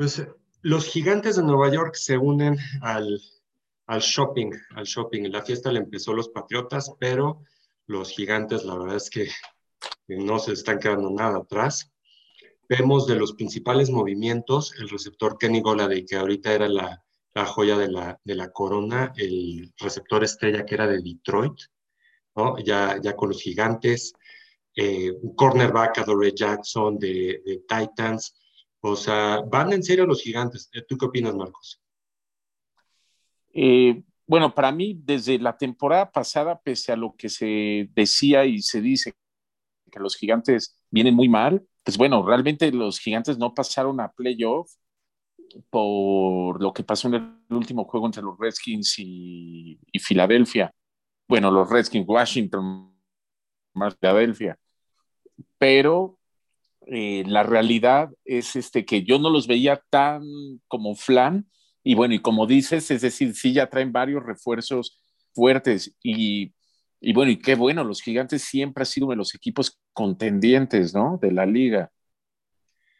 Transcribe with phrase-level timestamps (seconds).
[0.00, 0.26] Pues
[0.62, 3.20] los gigantes de Nueva York se unen al,
[3.84, 5.30] al shopping, al shopping.
[5.30, 7.42] La fiesta le empezó los Patriotas, pero
[7.84, 9.28] los gigantes, la verdad es que
[10.08, 11.92] no se están quedando nada atrás.
[12.66, 17.04] Vemos de los principales movimientos el receptor Kenny Goladay, que ahorita era la,
[17.34, 21.60] la joya de la, de la corona, el receptor estrella que era de Detroit,
[22.36, 22.58] ¿no?
[22.60, 24.14] ya, ya con los gigantes,
[24.74, 28.34] eh, un cornerback Adore Jackson de, de, Titans,
[28.80, 30.70] o sea, van en serio los gigantes.
[30.88, 31.80] ¿Tú qué opinas, Marcos?
[33.52, 38.62] Eh, bueno, para mí, desde la temporada pasada, pese a lo que se decía y
[38.62, 39.12] se dice
[39.90, 44.70] que los gigantes vienen muy mal, pues bueno, realmente los gigantes no pasaron a playoff
[45.68, 50.72] por lo que pasó en el último juego entre los Redskins y, y Filadelfia.
[51.26, 52.94] Bueno, los Redskins, Washington,
[53.74, 54.56] más Filadelfia.
[55.58, 56.19] Pero
[56.92, 60.22] eh, la realidad es este, que yo no los veía tan
[60.66, 61.48] como flan.
[61.84, 65.00] Y bueno, y como dices, es decir, sí ya traen varios refuerzos
[65.32, 65.96] fuertes.
[66.02, 66.52] Y,
[67.00, 70.92] y bueno, y qué bueno, los gigantes siempre han sido uno de los equipos contendientes,
[70.92, 71.16] ¿no?
[71.22, 71.92] De la liga.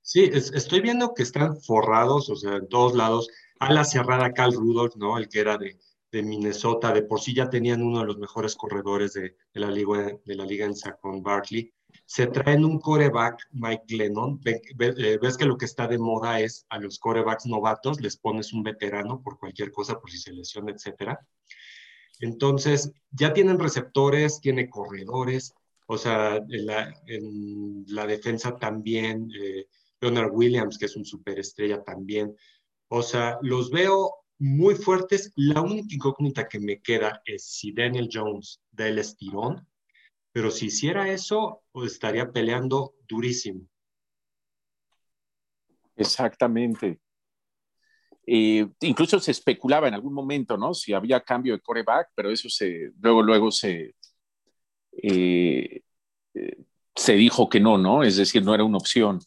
[0.00, 3.28] Sí, estoy viendo que están forrados, o sea, en todos lados.
[3.58, 5.18] A la cerrada Cal Rudolph, ¿no?
[5.18, 5.76] El que era de,
[6.12, 10.12] de, Minnesota, de por sí ya tenían uno de los mejores corredores de, la, liga,
[10.24, 11.72] de la liga en Saquon Barkley.
[12.06, 14.40] Se traen un coreback, Mike Glennon.
[14.44, 18.52] Eh, ves que lo que está de moda es a los corebacks novatos, les pones
[18.52, 21.18] un veterano por cualquier cosa, por si se lesiona, etcétera.
[22.20, 25.54] Entonces, ya tienen receptores, tiene corredores,
[25.86, 29.30] o sea, en la, en la defensa también.
[29.38, 29.66] Eh,
[30.00, 32.36] Leonard Williams, que es un superestrella también.
[32.88, 35.32] O sea, los veo muy fuertes.
[35.36, 39.66] La única incógnita que me queda es si Daniel Jones da el estirón,
[40.32, 43.68] pero si hiciera eso, pues estaría peleando durísimo.
[45.94, 47.00] Exactamente.
[48.26, 50.74] Eh, incluso se especulaba en algún momento, ¿no?
[50.74, 53.94] Si había cambio de coreback, pero eso se, luego, luego se,
[54.92, 55.82] eh,
[56.34, 56.56] eh,
[56.94, 58.02] se dijo que no, ¿no?
[58.02, 59.20] Es decir, no era una opción.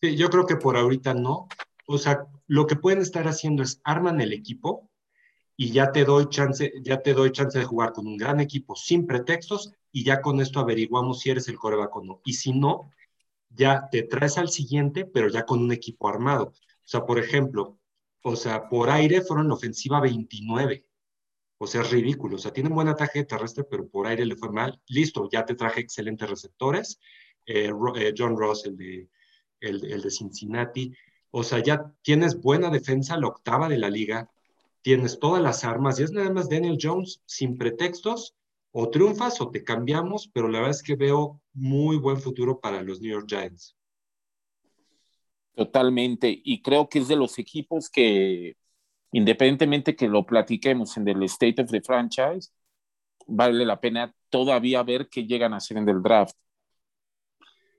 [0.00, 1.48] Sí, yo creo que por ahorita no.
[1.90, 4.90] O sea, lo que pueden estar haciendo es arman el equipo
[5.56, 8.76] y ya te doy chance, ya te doy chance de jugar con un gran equipo
[8.76, 12.20] sin pretextos y ya con esto averiguamos si eres el coreback o no.
[12.26, 12.90] Y si no,
[13.48, 16.48] ya te traes al siguiente, pero ya con un equipo armado.
[16.48, 16.54] O
[16.84, 17.78] sea, por ejemplo,
[18.22, 20.84] o sea, por aire fueron ofensiva 29.
[21.58, 22.36] O sea, es ridículo.
[22.36, 24.80] O sea, tienen buen ataque terrestre, pero por aire le fue mal.
[24.88, 27.00] Listo, ya te traje excelentes receptores.
[27.46, 29.08] Eh, eh, John Ross, el de,
[29.60, 30.94] el, de Cincinnati.
[31.30, 34.30] O sea, ya tienes buena defensa, la octava de la liga,
[34.82, 38.34] tienes todas las armas y es nada más Daniel Jones sin pretextos,
[38.70, 42.82] o triunfas o te cambiamos, pero la verdad es que veo muy buen futuro para
[42.82, 43.74] los New York Giants.
[45.54, 48.56] Totalmente, y creo que es de los equipos que,
[49.10, 52.50] independientemente que lo platiquemos en el State of the Franchise,
[53.26, 56.36] vale la pena todavía ver qué llegan a hacer en el draft.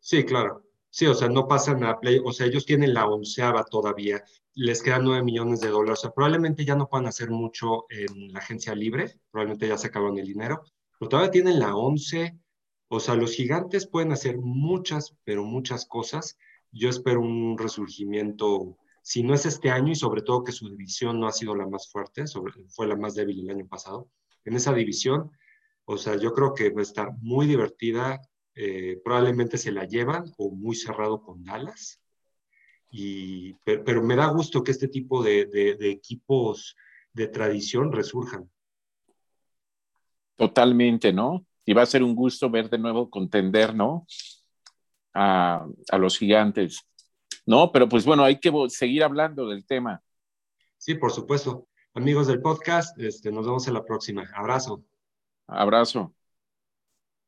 [0.00, 0.64] Sí, claro.
[0.90, 4.24] Sí, o sea, no pasan a play, o sea, ellos tienen la onceava todavía,
[4.54, 8.32] les quedan nueve millones de dólares, o sea, probablemente ya no puedan hacer mucho en
[8.32, 10.64] la agencia libre, probablemente ya se acabaron el dinero,
[10.98, 12.36] pero todavía tienen la once,
[12.88, 16.36] o sea, los gigantes pueden hacer muchas, pero muchas cosas.
[16.72, 21.20] Yo espero un resurgimiento, si no es este año y sobre todo que su división
[21.20, 22.24] no ha sido la más fuerte,
[22.68, 24.10] fue la más débil el año pasado,
[24.44, 25.30] en esa división,
[25.84, 28.20] o sea, yo creo que va a estar muy divertida
[28.62, 31.98] eh, probablemente se la llevan o muy cerrado con Dallas.
[32.90, 36.76] Y, pero, me da gusto que este tipo de, de, equipos
[37.14, 38.50] de tradición resurjan.
[40.36, 41.46] Totalmente, ¿no?
[41.64, 44.06] Y va a ser un gusto ver de nuevo contender, ¿no?
[45.14, 46.82] A, a, los gigantes.
[47.46, 50.02] No, pero pues bueno, hay que seguir hablando del tema.
[50.76, 51.66] Sí, por supuesto.
[51.94, 54.28] Amigos del podcast, este, nos vemos en la próxima.
[54.34, 54.84] Abrazo.
[55.46, 56.14] Abrazo.